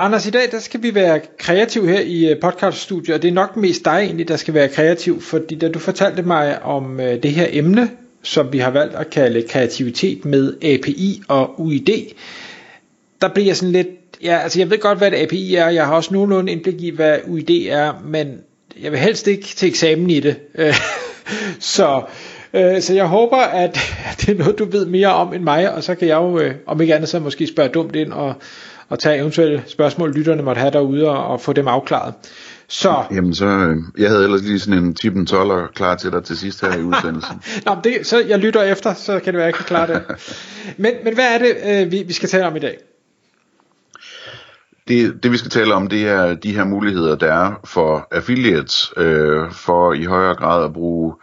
[0.00, 3.32] Anders, i dag der skal vi være kreativ her i øh, podcaststudiet, og det er
[3.32, 7.22] nok mest dig egentlig, der skal være kreativ, fordi da du fortalte mig om øh,
[7.22, 7.90] det her emne,
[8.22, 11.88] som vi har valgt at kalde kreativitet med API og UID,
[13.20, 13.88] der bliver jeg sådan lidt,
[14.22, 16.90] ja, altså jeg ved godt, hvad et API er, jeg har også nogenlunde indblik i,
[16.90, 18.40] hvad UID er, men
[18.82, 20.36] jeg vil helst ikke til eksamen i det.
[21.76, 22.02] så,
[22.54, 23.78] øh, så jeg håber, at
[24.20, 26.54] det er noget, du ved mere om end mig, og så kan jeg jo, øh,
[26.66, 28.34] om ikke andet, så måske spørge dumt ind og
[28.88, 32.14] og tage eventuelle spørgsmål, lytterne måtte have derude, og, og få dem afklaret.
[32.68, 33.04] Så.
[33.10, 36.38] Jamen så, øh, jeg havde ellers lige sådan en typen 12 klar til dig til
[36.38, 37.42] sidst her i udsendelsen.
[37.66, 40.02] Nå, det, så jeg lytter efter, så kan det være, jeg kan klare det.
[40.82, 42.78] men, men hvad er det, øh, vi, vi skal tale om i dag?
[44.88, 48.92] Det, det vi skal tale om, det er de her muligheder, der er for affiliates,
[48.96, 51.14] øh, for i højere grad at bruge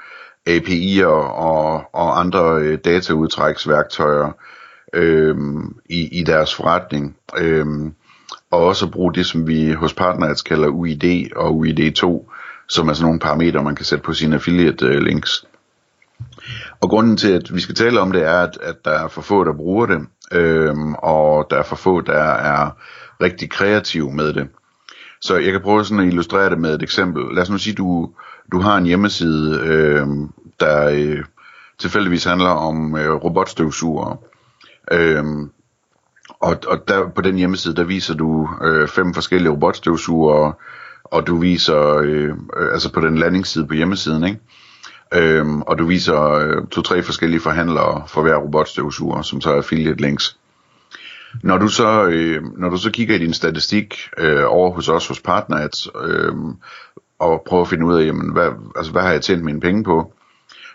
[0.50, 4.32] API'er og, og andre øh, dataudtræksværktøjer,
[4.96, 5.36] øh,
[5.90, 7.16] i, i deres forretning.
[7.38, 7.66] Øh,
[8.52, 12.32] og også bruge det, som vi hos Partners kalder UID og UID2,
[12.70, 15.46] som er sådan nogle parametre, man kan sætte på sine affiliate øh, links.
[16.82, 19.22] Og grunden til, at vi skal tale om det, er, at, at der er for
[19.22, 22.70] få, der bruger det, øh, og der er for få, der er
[23.22, 24.48] rigtig kreative med det.
[25.22, 27.36] Så jeg kan prøve sådan at illustrere det med et eksempel.
[27.36, 28.10] Lad os nu sige, du
[28.52, 30.08] du har en hjemmeside, øh,
[30.60, 31.24] der øh,
[31.80, 34.18] tilfældigvis handler om øh, robotstøvsugere.
[34.92, 35.50] Øhm,
[36.40, 40.54] og, og der, på den hjemmeside, der viser du øh, fem forskellige robotstøvsugere,
[41.04, 44.40] og du viser, øh, øh, altså på den landingsside på hjemmesiden, ikke?
[45.14, 50.02] Øhm, og du viser øh, to-tre forskellige forhandlere for hver robotstøvsuger, som så er affiliate
[50.02, 50.38] links.
[51.44, 55.08] Når du så, øh, når du så kigger i din statistik øh, over hos os
[55.08, 56.34] hos Partners, øh,
[57.20, 59.84] og prøver at finde ud af, jamen, hvad, altså, hvad har jeg tjent mine penge
[59.84, 60.14] på,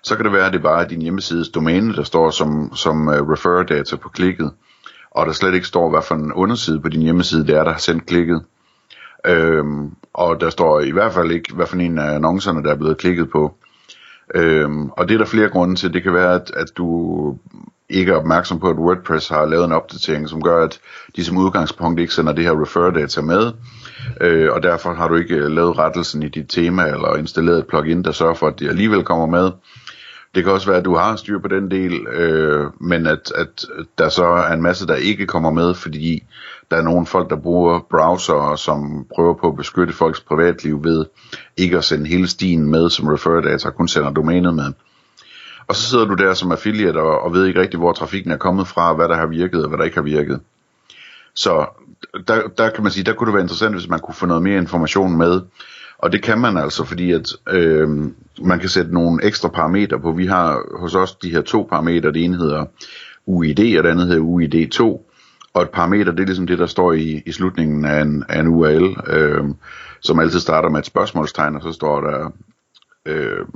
[0.03, 3.09] så kan det være, at det bare er din hjemmesides domæne, der står som, som
[3.09, 4.51] øh, uh, refer data på klikket,
[5.11, 7.73] og der slet ikke står, hvad for en underside på din hjemmeside det er, der
[7.73, 8.43] har sendt klikket.
[9.27, 12.77] Øhm, og der står i hvert fald ikke, hvad for en af annoncerne, der er
[12.77, 13.55] blevet klikket på.
[14.35, 15.95] Øhm, og det er der flere grunde til.
[15.95, 17.39] Det kan være, at, at du
[17.91, 20.81] ikke er opmærksom på, at WordPress har lavet en opdatering, som gør, at
[21.17, 23.53] de som udgangspunkt ikke sender det her refer data med,
[24.21, 27.67] øh, og derfor har du ikke øh, lavet rettelsen i dit tema, eller installeret et
[27.67, 29.51] plugin, der sørger for, at det alligevel kommer med.
[30.35, 33.67] Det kan også være, at du har styr på den del, øh, men at, at
[33.99, 36.23] der så er en masse, der ikke kommer med, fordi
[36.71, 41.07] der er nogle folk, der bruger browser, som prøver på at beskytte folks privatliv ved
[41.57, 44.73] ikke at sende hele stien med som refer data, kun sender domænet med.
[45.67, 48.37] Og så sidder du der som affiliate og, og ved ikke rigtig, hvor trafikken er
[48.37, 50.41] kommet fra, hvad der har virket og hvad der ikke har virket.
[51.35, 51.67] Så
[52.29, 54.43] der, der kan man sige, der kunne det være interessant, hvis man kunne få noget
[54.43, 55.41] mere information med,
[56.03, 57.89] og det kan man altså, fordi at øh,
[58.43, 60.13] man kan sætte nogle ekstra parametre på.
[60.13, 62.13] Vi har hos os de her to parametre.
[62.13, 62.65] Det ene hedder
[63.27, 65.07] UID, og det andet hedder UID2.
[65.55, 68.41] Og et parameter, det er ligesom det, der står i, i slutningen af en, af
[68.41, 69.45] en URL, øh,
[70.01, 72.31] som altid starter med et spørgsmålstegn, og så står der
[73.07, 73.47] øh,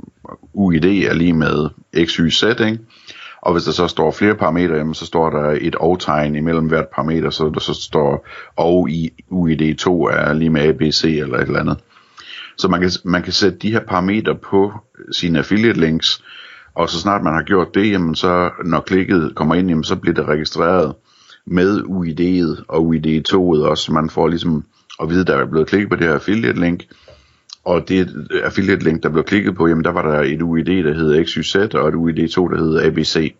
[0.53, 1.69] UID er lige med
[2.05, 2.79] XYZ, ikke?
[3.41, 6.87] Og hvis der så står flere parametre, jamen, så står der et og-tegn imellem hvert
[6.87, 11.59] parameter, så der så står og i UID2 er lige med ABC eller et eller
[11.59, 11.77] andet.
[12.57, 14.73] Så man kan, man kan sætte de her parametre på
[15.11, 16.23] sine affiliate links,
[16.75, 19.95] og så snart man har gjort det, jamen så når klikket kommer ind, jamen så
[19.95, 20.95] bliver det registreret
[21.45, 24.65] med UID'et og UID2'et også, så man får ligesom
[25.01, 26.83] at vide, der er blevet klikket på det her affiliate link,
[27.65, 30.93] og det affiliate link, der blev klikket på, jamen der var der et UID, der
[30.93, 33.35] hedder XYZ, og et UID2, der hedder ABC.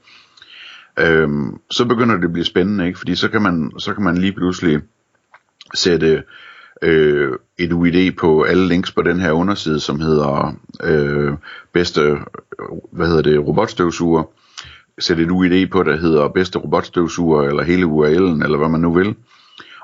[0.99, 2.99] Øhm, så begynder det at blive spændende, ikke?
[2.99, 4.81] fordi så kan man, så kan man lige pludselig
[5.73, 6.23] sætte
[6.81, 11.33] øh, et UID på alle links på den her underside, som hedder øh,
[11.73, 12.17] bedste,
[12.91, 14.23] hvad hedder det, robotstøvsuger.
[14.99, 18.93] Sæt et UID på, der hedder bedste robotstøvsuger, eller hele URL'en, eller hvad man nu
[18.93, 19.15] vil.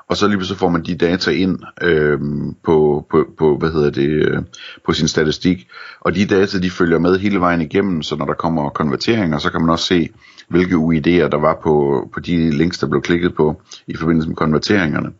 [0.08, 2.20] Og så lige så får man de data ind øh,
[2.64, 4.42] på, på, på, hvad hedder det, øh,
[4.86, 5.68] på sin statistik.
[6.00, 9.50] Og de data, de følger med hele vejen igennem, så når der kommer konverteringer, så
[9.50, 10.08] kan man også se,
[10.48, 14.36] hvilke UID'er der var på, på de links, der blev klikket på i forbindelse med
[14.36, 15.12] konverteringerne.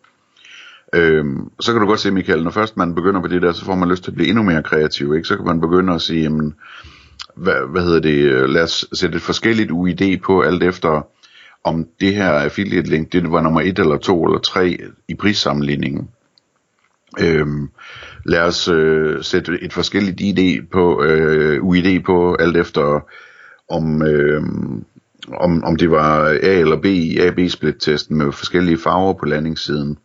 [0.94, 3.64] Øhm, så kan du godt se, Michael, når først man begynder på det der, så
[3.64, 5.28] får man lyst til at blive endnu mere kreativ, ikke?
[5.28, 6.54] Så kan man begynde at sige, jamen,
[7.36, 11.06] hvad, hvad hedder det, lad os sætte et forskelligt UID på, alt efter
[11.64, 14.78] om det her affiliate link, det var nummer 1 eller 2 eller 3
[15.08, 16.08] i prissammenligningen.
[17.20, 17.68] Øhm,
[18.24, 23.00] lad os øh, sætte et forskelligt ID på, øh, UID på, alt efter
[23.68, 24.42] om, øh,
[25.32, 29.98] om, om det var A eller B i A-B-split-testen med forskellige farver på landingssiden.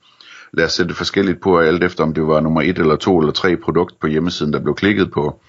[0.54, 3.34] Lad os sætte forskelligt på, alt efter om det var nummer 1 eller 2 eller
[3.34, 5.42] 3 produkt på hjemmesiden, der blev klikket på.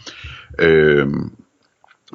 [0.58, 1.06] Øh,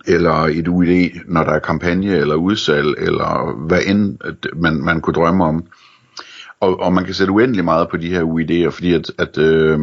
[0.07, 4.17] eller et UID, når der er kampagne eller udsalg, eller hvad end
[4.55, 5.65] man, man kunne drømme om.
[6.59, 9.79] Og, og man kan sætte uendelig meget på de her UID'er, fordi at, at øh,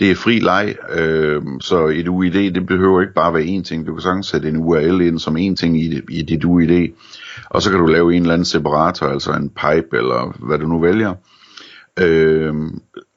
[0.00, 3.86] det er fri leg, øh, så et UID, det behøver ikke bare være én ting.
[3.86, 6.88] Du kan sagtens sætte en URL ind som én ting i, i dit UID,
[7.50, 10.66] og så kan du lave en eller anden separator, altså en pipe, eller hvad du
[10.66, 11.14] nu vælger.
[12.00, 12.54] Øh,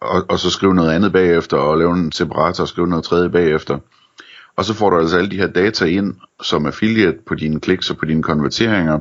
[0.01, 3.29] og, og så skrive noget andet bagefter, og lave en separator og skrive noget tredje
[3.29, 3.79] bagefter.
[4.55, 7.89] Og så får du altså alle de her data ind som affiliate på dine kliks
[7.89, 8.99] og på dine konverteringer,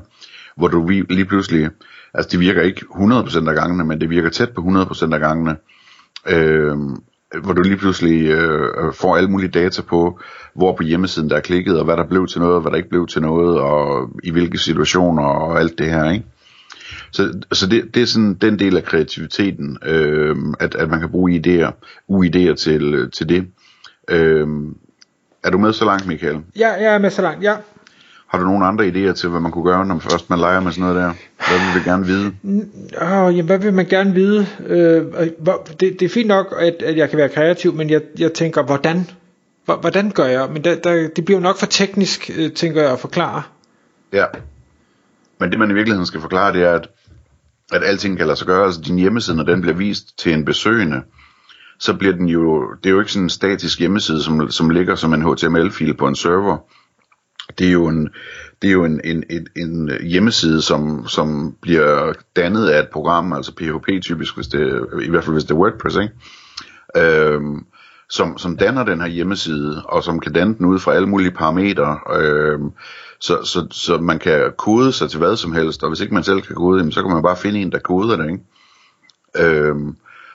[0.56, 1.70] hvor du lige pludselig,
[2.14, 5.56] altså det virker ikke 100% af gangene, men det virker tæt på 100% af gangene,
[6.28, 6.76] øh,
[7.42, 10.20] hvor du lige pludselig øh, øh, får alle mulige data på,
[10.54, 12.76] hvor på hjemmesiden der er klikket, og hvad der blev til noget, og hvad der
[12.76, 16.26] ikke blev til noget, og i hvilke situationer, og alt det her, ikke?
[17.10, 21.10] Så, så det, det er sådan den del af kreativiteten, øh, at, at man kan
[21.10, 21.70] bruge idéer,
[22.12, 23.46] uidéer til, til det.
[24.10, 24.46] Øh,
[25.44, 26.36] er du med så langt, Michael?
[26.58, 27.54] Ja, jeg er med så langt, ja.
[28.26, 30.72] Har du nogle andre idéer til, hvad man kunne gøre, når først man leger med
[30.72, 31.12] sådan noget der?
[31.48, 32.32] Hvad vil vi gerne vide?
[33.00, 34.46] Oh, jamen, hvad vil man gerne vide?
[34.66, 35.26] Øh,
[35.80, 38.62] det, det er fint nok, at, at jeg kan være kreativ, men jeg, jeg tænker,
[38.62, 39.10] hvordan?
[39.64, 40.48] Hvordan gør jeg?
[40.52, 43.42] Men der, der, det bliver jo nok for teknisk, øh, tænker jeg, at forklare.
[44.12, 44.24] Ja.
[45.40, 46.88] Men det man i virkeligheden skal forklare, det er, at,
[47.72, 48.64] at alting kan lade sig gøre.
[48.64, 51.02] Altså din hjemmeside, når den bliver vist til en besøgende,
[51.78, 54.94] så bliver den jo, det er jo ikke sådan en statisk hjemmeside, som, som ligger
[54.94, 56.58] som en HTML-fil på en server.
[57.58, 58.08] Det er jo en,
[58.62, 63.32] det er jo en, en, en, en hjemmeside, som, som bliver dannet af et program,
[63.32, 66.14] altså PHP typisk, hvis det, i hvert fald hvis det er WordPress, ikke?
[66.96, 67.66] Øhm,
[68.10, 71.30] som, som danner den her hjemmeside, og som kan danne den ud fra alle mulige
[71.30, 72.60] parametre, øh,
[73.20, 76.24] så, så, så man kan kode sig til hvad som helst, og hvis ikke man
[76.24, 78.44] selv kan kode, så kan man bare finde en, der koder det, ikke?
[79.38, 79.76] Øh,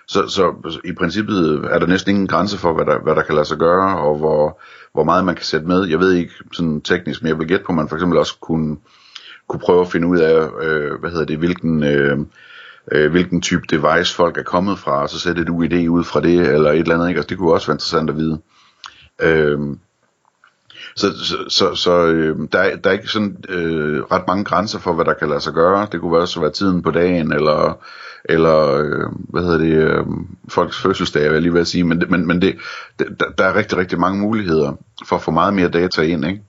[0.07, 0.53] så, så
[0.85, 3.57] i princippet er der næsten ingen grænse for, hvad der, hvad der kan lade sig
[3.57, 4.61] gøre, og hvor,
[4.93, 5.87] hvor meget man kan sætte med.
[5.87, 8.37] Jeg ved ikke sådan teknisk, men jeg vil gætte på, at man for eksempel også
[8.39, 8.77] kunne,
[9.47, 12.17] kunne prøve at finde ud af, øh, hvad hedder det, hvilken, øh,
[12.91, 16.21] øh, hvilken type device folk er kommet fra, og så sætte et UID ud fra
[16.21, 17.07] det, eller et eller andet.
[17.09, 17.17] Ikke?
[17.17, 18.41] Altså, det kunne også være interessant at vide.
[19.21, 19.59] Øh,
[20.95, 24.93] så, så, så, så øh, der, der er ikke sådan øh, ret mange grænser for,
[24.93, 25.87] hvad der kan lade sig gøre.
[25.91, 27.81] Det kunne også være tiden på dagen, eller
[28.25, 30.05] eller øh, hvad hedder det, øh,
[30.49, 32.57] folks fødselsdag, vil jeg lige vil sige, men, men, men det,
[32.99, 33.05] der,
[33.37, 34.73] der er rigtig, rigtig mange muligheder
[35.05, 36.41] for at få meget mere data ind, ikke?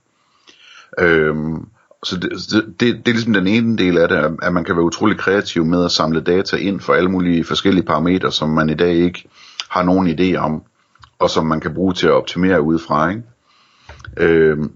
[0.99, 1.67] Øhm,
[2.03, 4.75] så det, det, det, det er ligesom den ene del af det, at man kan
[4.75, 8.69] være utrolig kreativ med at samle data ind for alle mulige forskellige parametre, som man
[8.69, 9.29] i dag ikke
[9.69, 10.63] har nogen idé om,
[11.19, 13.09] og som man kan bruge til at optimere udefra.
[13.09, 13.23] ikke?
[14.17, 14.71] Øhm,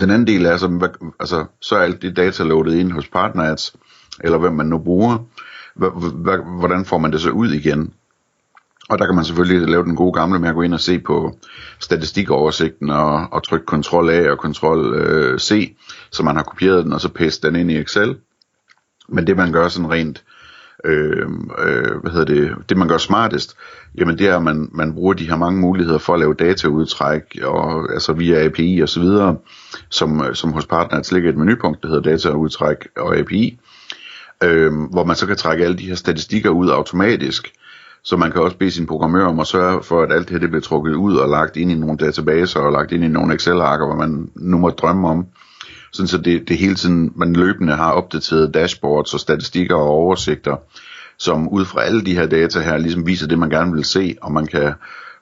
[0.00, 3.08] den anden del er, altså, så, altså, så er alt det data loadet ind hos
[3.08, 3.76] partners,
[4.20, 5.18] eller hvem man nu bruger,
[6.58, 7.92] hvordan får man det så ud igen?
[8.88, 10.98] Og der kan man selvfølgelig lave den gode gamle med at gå ind og se
[10.98, 11.38] på
[11.80, 15.76] statistikoversigten og, og trykke Ctrl A og Ctrl øh, C,
[16.10, 18.16] så man har kopieret den og så paste den ind i Excel.
[19.08, 20.24] Men det man gør sådan rent,
[20.84, 21.26] øh,
[21.58, 23.56] øh, hvad hedder det, det man gør smartest,
[23.98, 27.38] jamen det er, at man, man bruger de her mange muligheder for at lave dataudtræk,
[27.42, 29.36] og, altså via API og så videre,
[29.88, 33.58] som, som hos Partners ligger et menupunkt, der hedder dataudtræk og API,
[34.42, 37.52] øh, hvor man så kan trække alle de her statistikker ud automatisk,
[38.06, 40.38] så man kan også bede sin programmør om at sørge for, at alt det her
[40.38, 43.34] det bliver trukket ud og lagt ind i nogle databaser og lagt ind i nogle
[43.34, 45.26] Excel-arker, hvor man nu må drømme om.
[45.92, 50.56] Sådan så det, det hele tiden, man løbende har opdateret dashboards og statistikker og oversigter,
[51.18, 54.16] som ud fra alle de her data her, ligesom viser det, man gerne vil se,
[54.22, 54.72] og man kan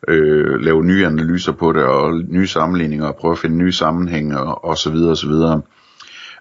[0.09, 4.41] øh, lave nye analyser på det, og nye sammenligninger, og prøve at finde nye sammenhænge,
[4.41, 5.63] og, og så videre, og så videre.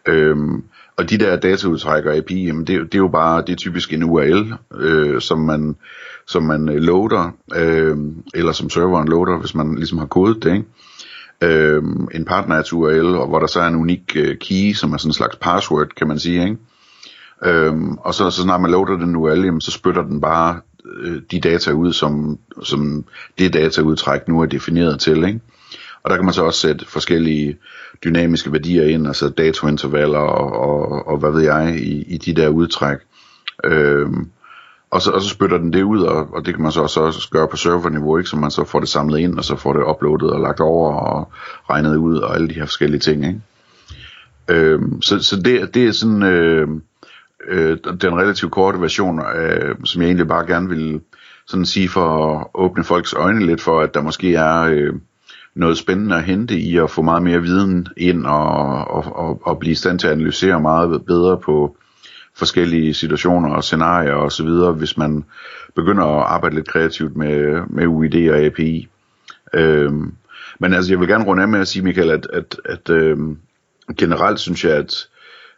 [0.07, 0.63] Øhm,
[0.97, 3.93] og de der dataudtræk og API, jamen det, det er jo bare, det er typisk
[3.93, 5.75] en URL, øh, som man,
[6.27, 7.97] som man øh, loader, øh,
[8.33, 10.65] eller som serveren loader, hvis man ligesom har kodet det, ikke?
[11.41, 11.83] Øh,
[12.13, 15.09] en partner URL, og hvor der så er en unik øh, key, som er sådan
[15.09, 16.57] en slags password, kan man sige, ikke?
[17.45, 20.59] Øh, og så, så snart man loader den URL, jamen, så spytter den bare
[20.95, 23.05] øh, de data ud, som, som
[23.39, 25.39] det dataudtræk nu er defineret til, ikke?
[26.03, 27.57] Og der kan man så også sætte forskellige
[28.03, 32.49] dynamiske værdier ind, altså datointervaller og, og, og hvad ved jeg, i, i de der
[32.49, 32.97] udtræk.
[33.63, 34.29] Øhm,
[34.91, 37.01] og, så, og så spytter den det ud, og, og det kan man så også,
[37.01, 38.29] også gøre på serverniveau, ikke?
[38.29, 40.93] så man så får det samlet ind, og så får det uploadet og lagt over
[40.93, 41.31] og
[41.69, 43.25] regnet ud, og alle de her forskellige ting.
[43.27, 43.41] Ikke?
[44.47, 46.67] Øhm, så så det, det er sådan øh,
[47.47, 51.01] øh, den relativt korte version, øh, som jeg egentlig bare gerne vil
[51.47, 54.93] sådan sige for at åbne folks øjne lidt for, at der måske er øh,
[55.55, 59.59] noget spændende at hente i at få meget mere viden ind og, og, og, og
[59.59, 61.77] blive i stand til at analysere meget bedre på
[62.35, 65.23] forskellige situationer og scenarier og så videre, hvis man
[65.75, 68.87] begynder at arbejde lidt kreativt med, med UID og API.
[69.53, 70.13] Øhm,
[70.59, 73.37] men altså, jeg vil gerne runde af med at sige, Michael, at, at, at øhm,
[73.97, 75.07] generelt synes jeg, at,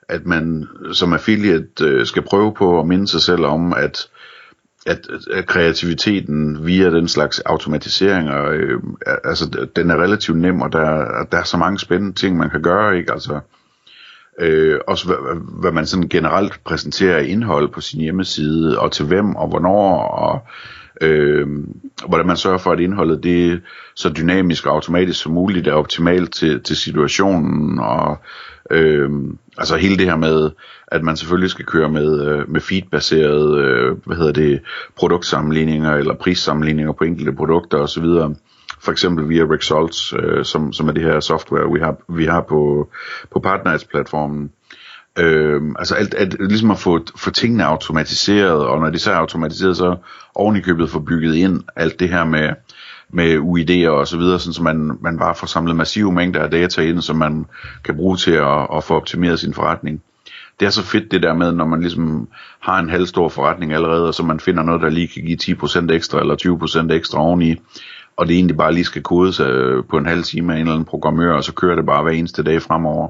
[0.09, 4.09] at man som affiliate øh, skal prøve på at minde sig selv om, at
[4.85, 8.79] at, at kreativiteten via den slags automatiseringer, øh,
[9.23, 12.61] altså den er relativt nem, og der, der er så mange spændende ting, man kan
[12.61, 13.11] gøre, ikke?
[13.11, 13.39] Altså,
[14.39, 15.17] øh, også hvad,
[15.61, 20.47] hvad man sådan generelt præsenterer indhold på sin hjemmeside, og til hvem, og hvornår, og
[21.01, 21.47] øh,
[22.07, 23.57] hvordan man sørger for, at indholdet det er
[23.95, 28.17] så dynamisk og automatisk som muligt, er optimalt til, til situationen, og
[28.71, 29.09] øh,
[29.57, 30.51] altså hele det her med,
[30.87, 34.61] at man selvfølgelig skal køre med, øh, med feedbaserede, øh, hvad hedder det,
[34.95, 38.05] produktsammenligninger eller prissammenligninger på enkelte produkter osv.,
[38.79, 42.41] for eksempel via Results, øh, som, som er det her software, vi har, vi har
[42.41, 42.89] på,
[43.31, 44.51] på Partners-platformen.
[45.19, 49.15] Øh, altså alt, alt, ligesom at få, få tingene automatiseret, og når de så er
[49.15, 49.95] automatiseret, så
[50.35, 52.49] oven i købet få bygget ind alt det her med,
[53.09, 56.51] med UID'er og så videre, sådan så man, man bare får samlet massive mængder af
[56.51, 57.45] data ind, som man
[57.83, 60.01] kan bruge til at, at få optimeret sin forretning.
[60.59, 62.27] Det er så fedt det der med, når man ligesom
[62.59, 65.57] har en halvstor forretning allerede, og så man finder noget, der lige kan give
[65.87, 67.55] 10% ekstra eller 20% ekstra oveni,
[68.17, 70.73] og det egentlig bare lige skal kodes øh, på en halv time af en eller
[70.73, 73.09] anden programmør, og så kører det bare hver eneste dag fremover.